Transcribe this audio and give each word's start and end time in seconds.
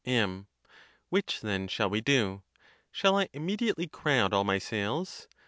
M. 0.03 0.47
Which, 1.09 1.41
then, 1.41 1.67
shall 1.67 1.87
we 1.91 2.01
do? 2.01 2.41
Shall 2.91 3.15
I 3.19 3.29
immediately 3.33 3.85
crowd 3.85 4.33
all 4.33 4.43
my 4.43 4.57
sails? 4.57 5.27